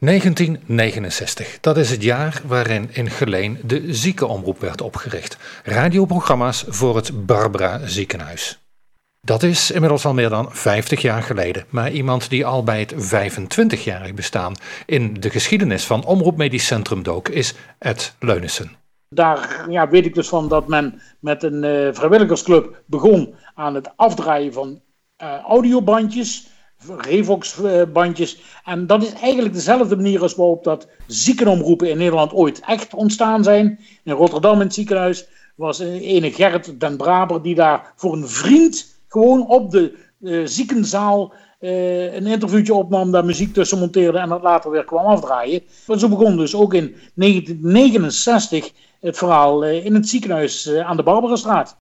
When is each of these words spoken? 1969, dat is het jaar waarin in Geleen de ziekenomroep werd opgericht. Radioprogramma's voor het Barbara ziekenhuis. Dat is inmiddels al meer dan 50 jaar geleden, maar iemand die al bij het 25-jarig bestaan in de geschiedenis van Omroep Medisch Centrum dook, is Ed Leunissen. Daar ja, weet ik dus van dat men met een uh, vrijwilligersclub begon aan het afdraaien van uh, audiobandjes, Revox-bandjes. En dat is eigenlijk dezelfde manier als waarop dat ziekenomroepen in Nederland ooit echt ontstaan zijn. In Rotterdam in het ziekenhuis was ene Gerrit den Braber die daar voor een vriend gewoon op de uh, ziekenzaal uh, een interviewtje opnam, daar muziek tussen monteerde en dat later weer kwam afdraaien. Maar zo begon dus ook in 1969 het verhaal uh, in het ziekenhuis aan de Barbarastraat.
1969, 0.00 1.58
dat 1.60 1.76
is 1.76 1.90
het 1.90 2.02
jaar 2.02 2.42
waarin 2.46 2.88
in 2.92 3.10
Geleen 3.10 3.58
de 3.64 3.94
ziekenomroep 3.94 4.60
werd 4.60 4.80
opgericht. 4.80 5.36
Radioprogramma's 5.64 6.64
voor 6.68 6.96
het 6.96 7.26
Barbara 7.26 7.86
ziekenhuis. 7.86 8.58
Dat 9.20 9.42
is 9.42 9.70
inmiddels 9.70 10.04
al 10.04 10.14
meer 10.14 10.28
dan 10.28 10.46
50 10.50 11.02
jaar 11.02 11.22
geleden, 11.22 11.64
maar 11.68 11.90
iemand 11.90 12.30
die 12.30 12.46
al 12.46 12.64
bij 12.64 12.80
het 12.80 12.94
25-jarig 12.94 14.14
bestaan 14.14 14.54
in 14.86 15.14
de 15.14 15.30
geschiedenis 15.30 15.84
van 15.84 16.04
Omroep 16.04 16.36
Medisch 16.36 16.66
Centrum 16.66 17.02
dook, 17.02 17.28
is 17.28 17.54
Ed 17.78 18.14
Leunissen. 18.20 18.70
Daar 19.08 19.66
ja, 19.70 19.88
weet 19.88 20.06
ik 20.06 20.14
dus 20.14 20.28
van 20.28 20.48
dat 20.48 20.68
men 20.68 21.00
met 21.20 21.42
een 21.42 21.64
uh, 21.64 21.94
vrijwilligersclub 21.94 22.82
begon 22.86 23.34
aan 23.54 23.74
het 23.74 23.92
afdraaien 23.96 24.52
van 24.52 24.80
uh, 25.22 25.38
audiobandjes, 25.38 26.46
Revox-bandjes. 26.86 28.40
En 28.64 28.86
dat 28.86 29.02
is 29.02 29.12
eigenlijk 29.12 29.54
dezelfde 29.54 29.96
manier 29.96 30.22
als 30.22 30.34
waarop 30.34 30.64
dat 30.64 30.88
ziekenomroepen 31.06 31.90
in 31.90 31.98
Nederland 31.98 32.32
ooit 32.32 32.60
echt 32.66 32.94
ontstaan 32.94 33.44
zijn. 33.44 33.78
In 34.04 34.12
Rotterdam 34.12 34.54
in 34.54 34.60
het 34.60 34.74
ziekenhuis 34.74 35.28
was 35.54 35.78
ene 35.78 36.32
Gerrit 36.32 36.80
den 36.80 36.96
Braber 36.96 37.42
die 37.42 37.54
daar 37.54 37.92
voor 37.96 38.12
een 38.12 38.28
vriend 38.28 39.00
gewoon 39.08 39.46
op 39.46 39.70
de 39.70 39.94
uh, 40.20 40.46
ziekenzaal 40.46 41.32
uh, 41.60 42.14
een 42.14 42.26
interviewtje 42.26 42.74
opnam, 42.74 43.10
daar 43.10 43.24
muziek 43.24 43.54
tussen 43.54 43.78
monteerde 43.78 44.18
en 44.18 44.28
dat 44.28 44.42
later 44.42 44.70
weer 44.70 44.84
kwam 44.84 45.06
afdraaien. 45.06 45.62
Maar 45.86 45.98
zo 45.98 46.08
begon 46.08 46.36
dus 46.36 46.54
ook 46.54 46.74
in 46.74 46.94
1969 47.14 48.70
het 49.00 49.18
verhaal 49.18 49.64
uh, 49.64 49.84
in 49.84 49.94
het 49.94 50.08
ziekenhuis 50.08 50.70
aan 50.70 50.96
de 50.96 51.02
Barbarastraat. 51.02 51.76